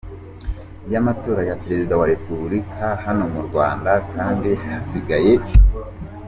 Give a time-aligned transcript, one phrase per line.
[0.87, 5.33] iy’amatora ya Perezida wa Repubulika hano mu Rwanda kandi hasigaye